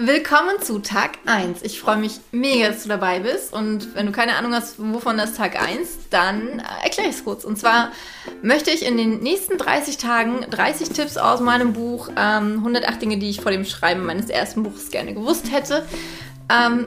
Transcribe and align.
Willkommen 0.00 0.62
zu 0.62 0.78
Tag 0.78 1.18
1. 1.26 1.62
Ich 1.62 1.80
freue 1.80 1.96
mich 1.96 2.20
mega, 2.30 2.68
dass 2.68 2.84
du 2.84 2.88
dabei 2.88 3.18
bist. 3.18 3.52
Und 3.52 3.96
wenn 3.96 4.06
du 4.06 4.12
keine 4.12 4.36
Ahnung 4.36 4.54
hast, 4.54 4.76
wovon 4.78 5.18
das 5.18 5.34
Tag 5.34 5.60
1, 5.60 6.08
dann 6.10 6.60
äh, 6.60 6.84
erkläre 6.84 7.08
ich 7.08 7.16
es 7.16 7.24
kurz. 7.24 7.44
Und 7.44 7.58
zwar 7.58 7.90
möchte 8.40 8.70
ich 8.70 8.86
in 8.86 8.96
den 8.96 9.18
nächsten 9.18 9.58
30 9.58 9.96
Tagen 9.96 10.46
30 10.48 10.90
Tipps 10.90 11.16
aus 11.16 11.40
meinem 11.40 11.72
Buch, 11.72 12.10
ähm, 12.10 12.58
108 12.58 13.02
Dinge, 13.02 13.18
die 13.18 13.28
ich 13.28 13.40
vor 13.40 13.50
dem 13.50 13.64
Schreiben 13.64 14.06
meines 14.06 14.30
ersten 14.30 14.62
Buches 14.62 14.92
gerne 14.92 15.14
gewusst 15.14 15.50
hätte, 15.50 15.84
ähm, 16.48 16.86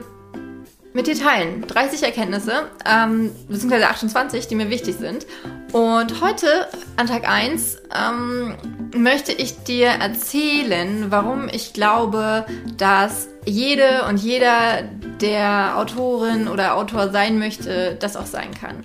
mit 0.94 1.06
dir 1.06 1.18
teilen. 1.18 1.66
30 1.66 2.04
Erkenntnisse, 2.04 2.70
ähm, 2.86 3.30
beziehungsweise 3.46 3.88
28, 3.88 4.48
die 4.48 4.54
mir 4.54 4.70
wichtig 4.70 4.96
sind. 4.96 5.26
Und 5.72 6.22
heute, 6.22 6.66
an 6.96 7.08
Tag 7.08 7.28
1, 7.28 7.76
ähm, 7.94 8.56
möchte 8.94 9.32
ich 9.32 9.62
dir 9.64 9.88
erzählen, 9.88 11.06
warum 11.10 11.48
ich 11.48 11.72
glaube, 11.72 12.46
dass 12.76 13.28
jede 13.44 14.04
und 14.08 14.18
jeder, 14.18 14.82
der 15.20 15.78
Autorin 15.78 16.48
oder 16.48 16.76
Autor 16.76 17.10
sein 17.10 17.38
möchte, 17.38 17.96
das 17.98 18.16
auch 18.16 18.26
sein 18.26 18.50
kann. 18.58 18.76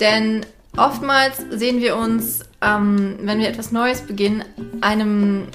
Denn 0.00 0.44
oftmals 0.76 1.44
sehen 1.50 1.80
wir 1.80 1.96
uns, 1.96 2.40
ähm, 2.60 3.18
wenn 3.22 3.38
wir 3.38 3.48
etwas 3.48 3.72
Neues 3.72 4.02
beginnen, 4.02 4.44
einem 4.80 5.48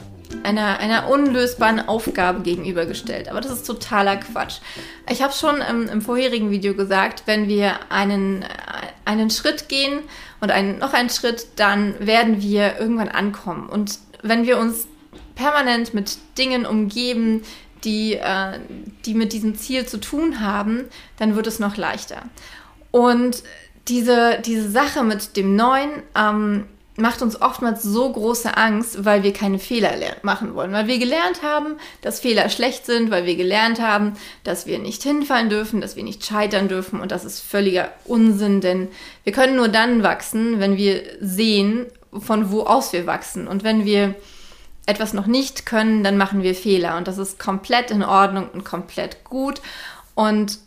einer, 0.43 0.79
einer 0.79 1.09
unlösbaren 1.09 1.87
Aufgabe 1.87 2.41
gegenübergestellt. 2.41 3.29
Aber 3.29 3.41
das 3.41 3.51
ist 3.51 3.67
totaler 3.67 4.17
Quatsch. 4.17 4.59
Ich 5.09 5.21
habe 5.21 5.33
schon 5.33 5.61
im, 5.61 5.89
im, 5.89 6.01
vorherigen 6.01 6.51
Video 6.51 6.75
gesagt, 6.75 7.23
wenn 7.25 7.47
wir 7.47 7.79
einen, 7.89 8.45
einen 9.09 9.31
Schritt 9.31 9.69
gehen 9.69 10.01
und 10.39 10.51
einen, 10.51 10.77
noch 10.77 10.93
einen 10.93 11.09
Schritt, 11.09 11.47
dann 11.55 11.95
werden 11.99 12.41
wir 12.41 12.79
irgendwann 12.79 13.09
ankommen. 13.09 13.67
Und 13.67 13.97
wenn 14.21 14.45
wir 14.45 14.59
uns 14.59 14.87
permanent 15.35 15.95
mit 15.95 16.17
Dingen 16.37 16.65
umgeben, 16.65 17.41
die, 17.83 18.13
äh, 18.13 18.59
die 19.05 19.15
mit 19.15 19.33
diesem 19.33 19.55
Ziel 19.55 19.87
zu 19.87 19.99
tun 19.99 20.41
haben, 20.41 20.85
dann 21.17 21.35
wird 21.35 21.47
es 21.47 21.59
noch 21.59 21.75
leichter. 21.75 22.23
Und 22.91 23.43
diese, 23.87 24.39
diese 24.45 24.69
Sache 24.69 25.03
mit 25.03 25.35
dem 25.37 25.55
Neuen, 25.55 26.03
ähm, 26.15 26.65
macht 26.99 27.21
uns 27.21 27.41
oftmals 27.41 27.83
so 27.83 28.11
große 28.11 28.57
Angst, 28.57 29.05
weil 29.05 29.23
wir 29.23 29.33
keine 29.33 29.59
Fehler 29.59 29.91
machen 30.21 30.55
wollen. 30.55 30.71
Weil 30.71 30.87
wir 30.87 30.99
gelernt 30.99 31.41
haben, 31.43 31.77
dass 32.01 32.19
Fehler 32.19 32.49
schlecht 32.49 32.85
sind, 32.85 33.11
weil 33.11 33.25
wir 33.25 33.35
gelernt 33.35 33.81
haben, 33.81 34.13
dass 34.43 34.65
wir 34.65 34.79
nicht 34.79 35.03
hinfallen 35.03 35.49
dürfen, 35.49 35.81
dass 35.81 35.95
wir 35.95 36.03
nicht 36.03 36.25
scheitern 36.25 36.67
dürfen. 36.67 36.99
Und 36.99 37.11
das 37.11 37.25
ist 37.25 37.41
völliger 37.41 37.91
Unsinn, 38.05 38.61
denn 38.61 38.89
wir 39.23 39.33
können 39.33 39.55
nur 39.55 39.69
dann 39.69 40.03
wachsen, 40.03 40.59
wenn 40.59 40.77
wir 40.77 41.01
sehen, 41.21 41.87
von 42.11 42.51
wo 42.51 42.63
aus 42.63 42.93
wir 42.93 43.05
wachsen. 43.05 43.47
Und 43.47 43.63
wenn 43.63 43.85
wir 43.85 44.15
etwas 44.85 45.13
noch 45.13 45.27
nicht 45.27 45.65
können, 45.65 46.03
dann 46.03 46.17
machen 46.17 46.41
wir 46.41 46.55
Fehler. 46.55 46.97
Und 46.97 47.07
das 47.07 47.17
ist 47.17 47.39
komplett 47.39 47.91
in 47.91 48.03
Ordnung 48.03 48.49
und 48.51 48.65
komplett 48.65 49.23
gut. 49.23 49.61
Und 50.15 50.57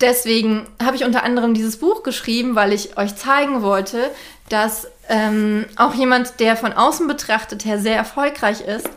deswegen 0.00 0.66
habe 0.82 0.96
ich 0.96 1.04
unter 1.04 1.22
anderem 1.22 1.54
dieses 1.54 1.76
Buch 1.76 2.02
geschrieben, 2.02 2.54
weil 2.54 2.72
ich 2.72 2.96
euch 2.96 3.14
zeigen 3.16 3.62
wollte, 3.62 4.10
dass 4.48 4.88
ähm, 5.08 5.66
auch 5.76 5.94
jemand, 5.94 6.40
der 6.40 6.56
von 6.56 6.72
außen 6.72 7.06
betrachtet 7.06 7.64
her 7.64 7.78
sehr 7.78 7.96
erfolgreich 7.96 8.60
ist, 8.60 8.88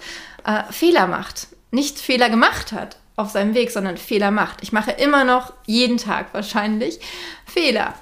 äh, 0.46 0.64
Fehler 0.72 1.08
macht. 1.08 1.48
Nicht 1.72 2.00
Fehler 2.00 2.30
gemacht 2.30 2.72
hat 2.72 2.98
auf 3.16 3.32
seinem 3.32 3.56
Weg, 3.56 3.72
sondern 3.72 3.98
Fehler 3.98 4.32
macht. 4.32 4.62
Ich 4.62 4.72
mache 4.72 4.92
immer 4.92 5.24
noch 5.24 5.54
jeden 5.66 5.98
Tag 5.98 6.34
wahrscheinlich 6.34 7.00
Fehler. 7.46 7.96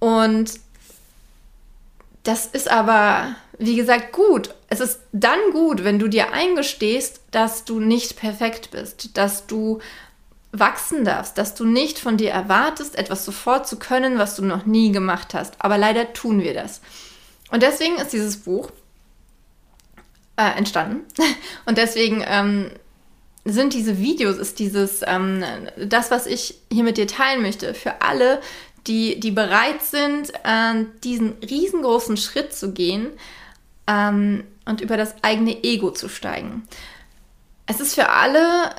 Und 0.00 0.58
das 2.24 2.46
ist 2.46 2.70
aber, 2.70 3.34
wie 3.58 3.76
gesagt, 3.76 4.12
gut. 4.12 4.54
Es 4.68 4.80
ist 4.80 5.00
dann 5.12 5.38
gut, 5.52 5.84
wenn 5.84 5.98
du 5.98 6.08
dir 6.08 6.32
eingestehst, 6.32 7.22
dass 7.30 7.64
du 7.64 7.80
nicht 7.80 8.16
perfekt 8.16 8.70
bist, 8.72 9.16
dass 9.16 9.46
du 9.46 9.80
wachsen 10.52 11.04
darfst, 11.04 11.38
dass 11.38 11.54
du 11.54 11.64
nicht 11.64 11.98
von 11.98 12.16
dir 12.16 12.30
erwartest, 12.30 12.98
etwas 12.98 13.24
sofort 13.24 13.68
zu 13.68 13.78
können, 13.78 14.18
was 14.18 14.34
du 14.34 14.44
noch 14.44 14.66
nie 14.66 14.90
gemacht 14.90 15.32
hast. 15.32 15.54
Aber 15.58 15.78
leider 15.78 16.12
tun 16.12 16.42
wir 16.42 16.54
das. 16.54 16.80
Und 17.50 17.62
deswegen 17.62 17.96
ist 17.96 18.12
dieses 18.12 18.36
Buch 18.38 18.70
äh, 20.36 20.56
entstanden. 20.56 21.04
Und 21.66 21.78
deswegen 21.78 22.24
ähm, 22.26 22.70
sind 23.44 23.72
diese 23.72 23.98
Videos, 23.98 24.36
ist 24.38 24.58
dieses, 24.58 25.02
ähm, 25.06 25.44
das, 25.76 26.10
was 26.10 26.26
ich 26.26 26.58
hier 26.72 26.84
mit 26.84 26.96
dir 26.96 27.06
teilen 27.06 27.42
möchte, 27.42 27.74
für 27.74 28.02
alle, 28.02 28.40
die, 28.86 29.20
die 29.20 29.30
bereit 29.30 29.82
sind, 29.82 30.32
äh, 30.44 30.84
diesen 31.04 31.32
riesengroßen 31.42 32.16
Schritt 32.16 32.54
zu 32.54 32.72
gehen 32.72 33.08
ähm, 33.86 34.44
und 34.64 34.80
über 34.80 34.96
das 34.96 35.14
eigene 35.22 35.62
Ego 35.64 35.90
zu 35.90 36.08
steigen. 36.08 36.66
Es 37.66 37.80
ist 37.80 37.94
für 37.94 38.08
alle 38.08 38.74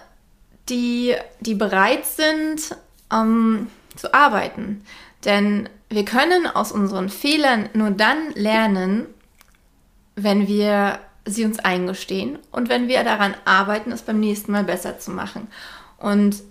die, 0.70 1.16
die 1.40 1.56
bereit 1.56 2.06
sind, 2.06 2.76
ähm, 3.12 3.68
zu 3.96 4.14
arbeiten. 4.14 4.84
Denn 5.26 5.70
wir 5.90 6.06
können 6.06 6.48
aus 6.48 6.72
unseren 6.72 7.10
Fehlern 7.10 7.70
nur 7.74 7.92
dann 7.92 8.32
lernen, 8.34 9.08
wenn 10.16 10.48
wir 10.48 11.00
sie 11.26 11.46
uns 11.46 11.60
eingestehen 11.60 12.40
und 12.52 12.70
wenn 12.70 12.88
wir 12.88 13.04
daran 13.04 13.36
arbeiten, 13.46 13.92
es 13.92 14.02
beim 14.02 14.20
nächsten 14.20 14.52
Mal 14.52 14.64
besser 14.64 15.00
zu 15.00 15.12
machen. 15.12 15.48
Und 15.98 16.42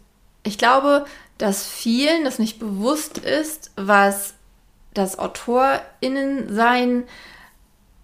ich 0.42 0.58
glaube, 0.58 1.04
dass 1.38 1.66
vielen 1.66 2.24
das 2.24 2.38
nicht 2.38 2.58
bewusst 2.58 3.18
ist, 3.18 3.72
was 3.76 4.34
das 4.94 5.18
AutorInnen-Sein 5.18 7.04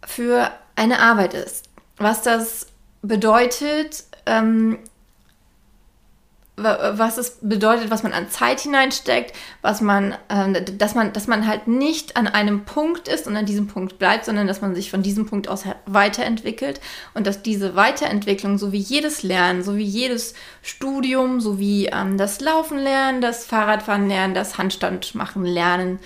für 0.04 0.50
eine 0.74 1.00
Arbeit 1.00 1.34
ist. 1.34 1.68
Was 1.96 2.22
das 2.22 2.66
bedeutet, 3.02 4.04
ähm, 4.26 4.78
was 6.58 7.18
es 7.18 7.38
bedeutet, 7.42 7.90
was 7.90 8.02
man 8.02 8.14
an 8.14 8.30
Zeit 8.30 8.60
hineinsteckt, 8.60 9.34
was 9.60 9.82
man, 9.82 10.16
äh, 10.28 10.62
dass 10.62 10.94
man, 10.94 11.12
dass 11.12 11.26
man 11.26 11.46
halt 11.46 11.68
nicht 11.68 12.16
an 12.16 12.26
einem 12.26 12.64
Punkt 12.64 13.08
ist 13.08 13.26
und 13.26 13.36
an 13.36 13.44
diesem 13.44 13.66
Punkt 13.66 13.98
bleibt, 13.98 14.24
sondern 14.24 14.46
dass 14.46 14.62
man 14.62 14.74
sich 14.74 14.90
von 14.90 15.02
diesem 15.02 15.26
Punkt 15.26 15.48
aus 15.48 15.64
weiterentwickelt 15.84 16.80
und 17.12 17.26
dass 17.26 17.42
diese 17.42 17.76
Weiterentwicklung, 17.76 18.56
so 18.56 18.72
wie 18.72 18.78
jedes 18.78 19.22
Lernen, 19.22 19.62
so 19.62 19.76
wie 19.76 19.84
jedes 19.84 20.32
Studium, 20.62 21.40
so 21.40 21.58
wie 21.58 21.86
ähm, 21.86 22.16
das 22.16 22.40
Laufen 22.40 22.78
lernen, 22.78 23.20
das 23.20 23.44
Fahrradfahren 23.44 24.08
lernen, 24.08 24.32
das 24.32 24.56
Handstand 24.56 25.14
machen 25.14 25.44
lernen, 25.44 25.98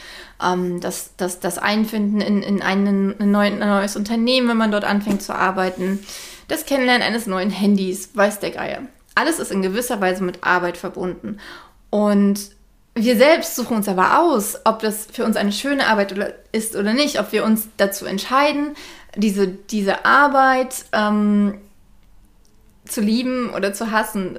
ähm, 0.42 0.80
das, 0.80 1.12
das, 1.16 1.38
das 1.38 1.58
Einfinden 1.58 2.20
in, 2.20 2.42
in 2.42 2.60
einen, 2.60 3.14
ein 3.20 3.30
neues 3.30 3.94
Unternehmen, 3.94 4.48
wenn 4.48 4.56
man 4.56 4.72
dort 4.72 4.84
anfängt 4.84 5.22
zu 5.22 5.32
arbeiten, 5.32 6.04
das 6.48 6.66
Kennenlernen 6.66 7.06
eines 7.06 7.28
neuen 7.28 7.50
Handys, 7.50 8.10
weiß 8.14 8.40
der 8.40 8.50
Geier 8.50 8.80
alles 9.20 9.38
ist 9.38 9.53
in 9.53 9.62
gewisser 9.62 10.00
Weise 10.00 10.25
mit 10.25 10.42
Arbeit 10.42 10.76
verbunden. 10.76 11.38
Und 11.91 12.50
wir 12.94 13.16
selbst 13.16 13.54
suchen 13.54 13.76
uns 13.76 13.88
aber 13.88 14.20
aus, 14.20 14.58
ob 14.64 14.81
das 14.81 15.06
für 15.12 15.25
uns 15.25 15.36
eine 15.36 15.53
schöne 15.53 15.86
Arbeit 15.86 16.36
ist 16.53 16.75
oder 16.75 16.92
nicht, 16.92 17.20
ob 17.20 17.32
wir 17.32 17.44
uns 17.44 17.69
dazu 17.76 18.04
entscheiden, 18.04 18.75
diese, 19.16 19.47
diese 19.47 20.04
Arbeit 20.04 20.84
ähm, 20.92 21.59
zu 22.84 23.00
lieben 23.00 23.50
oder 23.50 23.72
zu 23.72 23.91
hassen. 23.91 24.38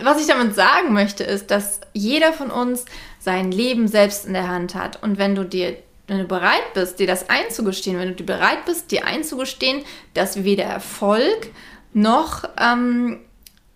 Was 0.00 0.20
ich 0.20 0.26
damit 0.26 0.54
sagen 0.54 0.92
möchte, 0.92 1.24
ist, 1.24 1.50
dass 1.50 1.80
jeder 1.92 2.32
von 2.32 2.50
uns 2.50 2.84
sein 3.18 3.50
Leben 3.50 3.88
selbst 3.88 4.26
in 4.26 4.34
der 4.34 4.48
Hand 4.48 4.74
hat. 4.74 5.02
Und 5.02 5.18
wenn 5.18 5.34
du 5.34 5.44
dir, 5.44 5.76
wenn 6.06 6.18
du 6.18 6.24
bereit 6.24 6.74
bist, 6.74 6.98
dir 6.98 7.06
das 7.06 7.30
einzugestehen, 7.30 7.98
wenn 7.98 8.08
du 8.08 8.14
dir 8.14 8.26
bereit 8.26 8.64
bist, 8.66 8.90
dir 8.90 9.06
einzugestehen, 9.06 9.82
dass 10.14 10.44
weder 10.44 10.64
Erfolg 10.64 11.50
noch 11.94 12.44
ähm, 12.60 13.20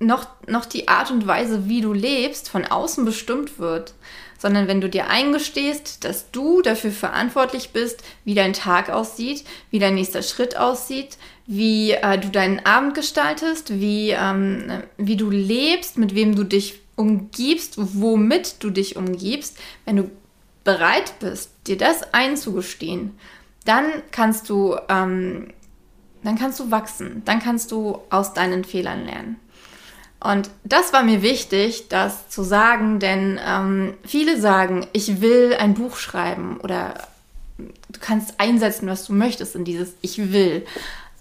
noch, 0.03 0.27
noch 0.47 0.65
die 0.65 0.89
Art 0.89 1.11
und 1.11 1.27
Weise, 1.27 1.69
wie 1.69 1.81
du 1.81 1.93
lebst, 1.93 2.49
von 2.49 2.65
außen 2.65 3.05
bestimmt 3.05 3.59
wird, 3.59 3.95
sondern 4.39 4.67
wenn 4.67 4.81
du 4.81 4.89
dir 4.89 5.09
eingestehst, 5.09 6.05
dass 6.05 6.31
du 6.33 6.63
dafür 6.63 6.91
verantwortlich 6.91 7.71
bist, 7.71 8.03
wie 8.25 8.35
dein 8.35 8.53
Tag 8.53 8.91
aussieht, 8.91 9.45
wie 9.71 9.79
dein 9.79 9.95
nächster 9.95 10.23
Schritt 10.23 10.57
aussieht, 10.57 11.17
wie 11.47 11.93
äh, 11.93 12.19
du 12.19 12.29
deinen 12.29 12.65
Abend 12.67 12.95
gestaltest, 12.95 13.81
wie, 13.81 14.11
ähm, 14.11 14.83
wie 14.97 15.17
du 15.17 15.31
lebst, 15.31 15.97
mit 15.97 16.15
wem 16.15 16.35
du 16.35 16.45
dich 16.45 16.81
umgibst, 16.97 17.75
womit 17.77 18.57
du 18.63 18.71
dich 18.71 18.97
umgibst, 18.97 19.59
wenn 19.85 19.97
du 19.97 20.11
bereit 20.65 21.19
bist, 21.21 21.51
dir 21.67 21.77
das 21.77 22.13
einzugestehen, 22.13 23.19
dann 23.65 23.85
kannst 24.11 24.49
du, 24.51 24.77
ähm, 24.89 25.53
dann 26.25 26.37
kannst 26.37 26.61
du 26.61 26.71
wachsen, 26.71 27.23
dann 27.25 27.41
kannst 27.41 27.71
du 27.71 28.01
aus 28.11 28.35
deinen 28.35 28.65
Fehlern 28.65 29.05
lernen. 29.05 29.37
Und 30.23 30.51
das 30.63 30.93
war 30.93 31.03
mir 31.03 31.21
wichtig, 31.21 31.89
das 31.89 32.29
zu 32.29 32.45
sagen, 32.45 33.01
denn 33.01 33.41
ähm, 33.45 33.95
viele 34.05 34.41
sagen, 34.41 34.87
ich 34.93 35.21
will 35.21 35.57
ein 35.59 35.75
Buch 35.75 35.97
schreiben 35.97 36.61
oder 36.63 36.95
du 37.59 37.99
kannst 38.01 38.39
einsetzen, 38.39 38.89
was 38.89 39.05
du 39.05 39.13
möchtest 39.15 39.57
in 39.57 39.65
dieses 39.65 39.95
Ich 40.01 40.33
will. 40.33 40.65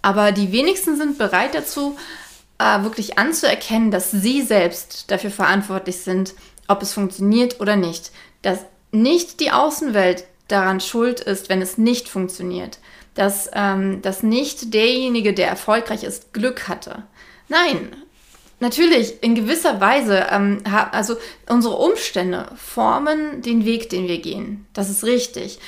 Aber 0.03 0.31
die 0.31 0.51
wenigsten 0.51 0.98
sind 0.98 1.18
bereit 1.18 1.56
dazu, 1.56 1.98
äh, 2.59 2.83
wirklich 2.83 3.18
anzuerkennen, 3.18 3.89
dass 3.89 4.12
sie 4.12 4.44
selbst 4.44 5.09
dafür 5.09 5.31
verantwortlich 5.31 5.98
sind, 5.98 6.36
ob 6.68 6.83
es 6.83 6.94
funktioniert 6.94 7.59
oder 7.59 7.75
nicht. 7.75 8.12
Dass 8.44 8.59
nicht 8.92 9.39
die 9.39 9.51
Außenwelt 9.51 10.25
daran 10.48 10.80
schuld 10.80 11.21
ist, 11.21 11.50
wenn 11.50 11.62
es 11.62 11.80
nicht 11.80 12.07
funktioniert. 12.07 12.77
Dass, 13.15 13.50
ähm, 13.53 14.03
dass 14.03 14.21
nicht 14.21 14.75
derjenige, 14.75 15.33
der 15.33 15.48
erfolgreich 15.48 16.03
ist, 16.03 16.33
Glück 16.33 16.68
hatte. 16.68 17.03
Nein, 17.48 17.95
natürlich, 18.62 19.22
in 19.22 19.36
gewisser 19.36 19.81
Weise, 19.81 20.28
ähm, 20.31 20.63
also 20.92 21.16
unsere 21.50 21.75
Umstände 21.75 22.48
formen 22.56 23.42
den 23.42 23.66
Weg, 23.66 23.90
den 23.90 24.08
wir 24.08 24.22
gehen. 24.22 24.66
Das 24.74 24.90
ist 24.90 25.04
richtig. 25.04 25.60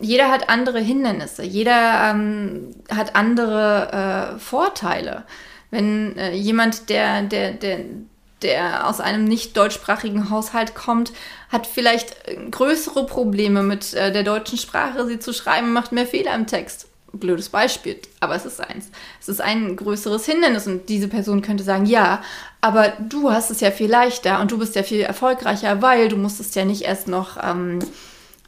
Jeder 0.00 0.30
hat 0.30 0.48
andere 0.48 0.80
Hindernisse, 0.80 1.44
jeder 1.44 2.10
ähm, 2.10 2.74
hat 2.90 3.14
andere 3.14 4.34
äh, 4.34 4.38
Vorteile. 4.38 5.24
Wenn 5.70 6.18
äh, 6.18 6.34
jemand, 6.34 6.90
der, 6.90 7.22
der, 7.22 7.52
der, 7.52 7.80
der 8.42 8.88
aus 8.88 9.00
einem 9.00 9.24
nicht 9.24 9.56
deutschsprachigen 9.56 10.28
Haushalt 10.28 10.74
kommt, 10.74 11.12
hat 11.50 11.66
vielleicht 11.66 12.28
äh, 12.28 12.36
größere 12.50 13.06
Probleme 13.06 13.62
mit 13.62 13.94
äh, 13.94 14.12
der 14.12 14.24
deutschen 14.24 14.58
Sprache, 14.58 15.06
sie 15.06 15.18
zu 15.18 15.32
schreiben, 15.32 15.72
macht 15.72 15.92
mehr 15.92 16.06
Fehler 16.06 16.34
im 16.34 16.46
Text 16.46 16.88
blödes 17.12 17.50
Beispiel, 17.50 18.00
aber 18.20 18.34
es 18.34 18.46
ist 18.46 18.60
eins. 18.60 18.90
Es 19.20 19.28
ist 19.28 19.40
ein 19.40 19.76
größeres 19.76 20.24
Hindernis 20.24 20.66
und 20.66 20.88
diese 20.88 21.08
Person 21.08 21.42
könnte 21.42 21.64
sagen, 21.64 21.86
ja, 21.86 22.22
aber 22.60 22.92
du 22.98 23.30
hast 23.30 23.50
es 23.50 23.60
ja 23.60 23.70
viel 23.70 23.90
leichter 23.90 24.40
und 24.40 24.50
du 24.50 24.58
bist 24.58 24.74
ja 24.74 24.82
viel 24.82 25.00
erfolgreicher, 25.00 25.82
weil 25.82 26.08
du 26.08 26.16
musstest 26.16 26.54
ja 26.56 26.64
nicht 26.64 26.82
erst 26.82 27.08
noch, 27.08 27.42
ähm, 27.42 27.80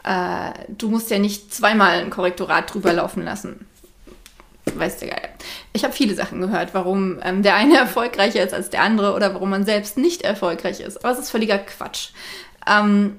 äh, 0.03 0.53
du 0.69 0.89
musst 0.89 1.11
ja 1.11 1.19
nicht 1.19 1.53
zweimal 1.53 2.01
ein 2.01 2.11
Korrektorat 2.11 2.73
drüber 2.73 2.93
laufen 2.93 3.23
lassen. 3.23 3.67
Weißt 4.75 5.03
du 5.03 5.07
geil. 5.07 5.29
Ich 5.73 5.85
habe 5.85 5.93
viele 5.93 6.15
Sachen 6.15 6.41
gehört, 6.41 6.73
warum 6.73 7.19
ähm, 7.23 7.43
der 7.43 7.55
eine 7.55 7.77
erfolgreicher 7.79 8.43
ist 8.43 8.55
als 8.55 8.71
der 8.71 8.83
andere 8.83 9.15
oder 9.15 9.35
warum 9.35 9.51
man 9.51 9.65
selbst 9.65 9.99
nicht 9.99 10.23
erfolgreich 10.23 10.81
ist. 10.81 11.05
Aber 11.05 11.13
es 11.13 11.19
ist 11.19 11.31
völliger 11.31 11.59
Quatsch. 11.59 12.11
Ähm, 12.67 13.17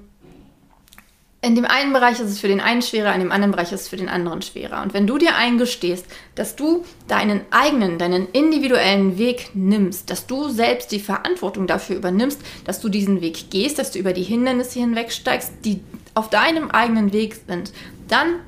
in 1.45 1.53
dem 1.53 1.65
einen 1.65 1.94
Bereich 1.94 2.19
ist 2.19 2.31
es 2.31 2.39
für 2.39 2.47
den 2.47 2.59
einen 2.59 2.81
schwerer, 2.81 3.13
in 3.13 3.19
dem 3.19 3.31
anderen 3.31 3.51
Bereich 3.51 3.71
ist 3.71 3.81
es 3.81 3.88
für 3.88 3.97
den 3.97 4.09
anderen 4.09 4.42
schwerer. 4.42 4.81
Und 4.81 4.95
wenn 4.95 5.06
du 5.06 5.19
dir 5.19 5.36
eingestehst, 5.36 6.06
dass 6.33 6.56
du 6.56 6.83
deinen 7.07 7.42
eigenen, 7.51 8.00
deinen 8.00 8.27
individuellen 8.31 9.19
Weg 9.19 9.51
nimmst, 9.53 10.09
dass 10.09 10.25
du 10.25 10.50
selbst 10.50 10.92
die 10.92 11.00
Verantwortung 11.00 11.68
dafür 11.68 11.97
übernimmst, 11.97 12.42
dass 12.65 12.81
du 12.81 12.89
diesen 12.89 13.21
Weg 13.21 13.51
gehst, 13.51 13.77
dass 13.77 13.92
du 13.92 14.00
über 14.00 14.12
die 14.12 14.24
Hindernisse 14.24 14.80
hinwegsteigst, 14.80 15.53
die 15.63 15.81
auf 16.15 16.31
deinem 16.31 16.71
eigenen 16.71 17.13
Weg 17.13 17.36
sind, 17.48 17.71
dann, 18.07 18.39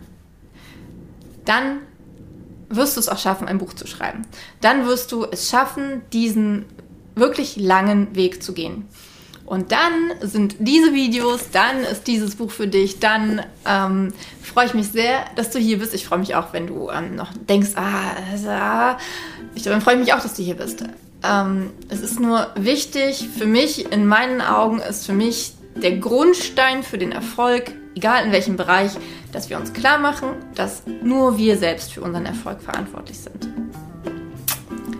dann 1.45 1.81
wirst 2.69 2.97
du 2.97 2.99
es 2.99 3.09
auch 3.09 3.19
schaffen, 3.19 3.47
ein 3.47 3.59
Buch 3.59 3.73
zu 3.73 3.85
schreiben. 3.85 4.23
Dann 4.61 4.87
wirst 4.87 5.11
du 5.11 5.23
es 5.23 5.49
schaffen, 5.49 6.01
diesen 6.13 6.65
wirklich 7.13 7.57
langen 7.57 8.15
Weg 8.15 8.41
zu 8.41 8.53
gehen. 8.53 8.87
Und 9.47 9.71
dann 9.71 10.11
sind 10.19 10.57
diese 10.59 10.93
Videos, 10.93 11.51
dann 11.53 11.79
ist 11.79 12.05
dieses 12.05 12.35
Buch 12.35 12.51
für 12.51 12.67
dich, 12.67 12.99
dann 12.99 13.41
ähm, 13.65 14.13
freue 14.43 14.65
ich 14.65 14.73
mich 14.73 14.89
sehr, 14.89 15.23
dass 15.37 15.51
du 15.51 15.57
hier 15.57 15.79
bist. 15.79 15.93
Ich 15.93 16.05
freue 16.05 16.19
mich 16.19 16.35
auch, 16.35 16.51
wenn 16.51 16.67
du 16.67 16.89
ähm, 16.91 17.15
noch 17.15 17.31
denkst, 17.47 17.69
ah, 17.75 18.11
ah. 18.45 18.97
ich 19.55 19.63
dann 19.63 19.79
freue 19.79 19.95
ich 19.95 20.01
mich 20.01 20.13
auch, 20.13 20.21
dass 20.21 20.33
du 20.33 20.43
hier 20.43 20.55
bist. 20.55 20.83
Ähm, 21.23 21.71
es 21.87 22.01
ist 22.01 22.19
nur 22.19 22.47
wichtig, 22.55 23.29
für 23.37 23.45
mich, 23.45 23.89
in 23.89 24.05
meinen 24.05 24.41
Augen, 24.41 24.79
ist 24.79 25.05
für 25.05 25.13
mich 25.13 25.53
der 25.75 25.95
Grundstein 25.95 26.83
für 26.83 26.97
den 26.97 27.13
Erfolg, 27.13 27.71
egal 27.95 28.25
in 28.25 28.33
welchem 28.33 28.57
Bereich, 28.57 28.91
dass 29.31 29.49
wir 29.49 29.57
uns 29.57 29.71
klar 29.71 29.97
machen, 29.97 30.29
dass 30.55 30.83
nur 31.01 31.37
wir 31.37 31.55
selbst 31.55 31.93
für 31.93 32.01
unseren 32.01 32.25
Erfolg 32.25 32.61
verantwortlich 32.61 33.19
sind. 33.19 33.56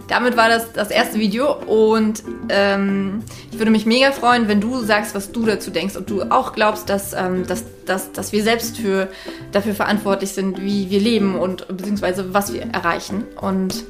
Damit 0.08 0.38
war 0.38 0.48
das 0.48 0.72
das 0.72 0.90
erste 0.90 1.20
Video 1.20 1.54
und 1.54 2.24
ähm, 2.50 3.24
ich 3.52 3.60
würde 3.60 3.72
mich 3.72 3.86
mega 3.86 4.12
freuen, 4.12 4.48
wenn 4.48 4.62
du 4.62 4.82
sagst, 4.82 5.14
was 5.14 5.32
du 5.32 5.46
dazu 5.46 5.70
denkst 5.70 5.98
und 5.98 6.10
du 6.10 6.24
auch 6.24 6.54
glaubst, 6.54 6.90
dass, 6.90 7.14
ähm, 7.14 7.46
dass, 7.46 7.66
dass, 7.86 8.14
dass 8.14 8.32
wir 8.32 8.44
selbst 8.44 8.78
für, 8.78 9.10
dafür 9.52 9.76
verantwortlich 9.76 10.32
sind, 10.32 10.62
wie 10.62 10.90
wir 10.90 11.02
leben 11.02 11.36
und 11.36 11.68
beziehungsweise 11.68 12.34
was 12.34 12.54
wir 12.54 12.62
erreichen. 12.72 13.26
Und 13.42 13.84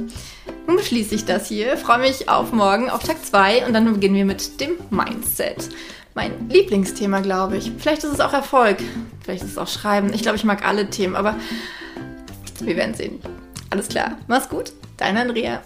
nun 0.65 0.77
beschließe 0.77 1.13
ich 1.13 1.25
das 1.25 1.47
hier. 1.47 1.77
Freue 1.77 1.99
mich 1.99 2.29
auf 2.29 2.51
morgen, 2.51 2.89
auf 2.89 3.03
Tag 3.03 3.23
2 3.23 3.67
und 3.67 3.73
dann 3.73 3.91
beginnen 3.93 4.15
wir 4.15 4.25
mit 4.25 4.59
dem 4.59 4.71
Mindset. 4.89 5.69
Mein 6.15 6.49
Lieblingsthema, 6.49 7.19
glaube 7.19 7.57
ich. 7.57 7.71
Vielleicht 7.77 8.03
ist 8.03 8.13
es 8.13 8.19
auch 8.19 8.33
Erfolg, 8.33 8.77
vielleicht 9.23 9.43
ist 9.43 9.51
es 9.51 9.57
auch 9.59 9.67
Schreiben. 9.67 10.11
Ich 10.13 10.23
glaube, 10.23 10.37
ich 10.37 10.43
mag 10.43 10.67
alle 10.67 10.89
Themen, 10.89 11.15
aber 11.15 11.35
wir 12.59 12.75
werden 12.75 12.95
sehen. 12.95 13.21
Alles 13.69 13.87
klar. 13.87 14.17
Mach's 14.27 14.49
gut. 14.49 14.73
Deine 14.97 15.21
Andrea. 15.21 15.61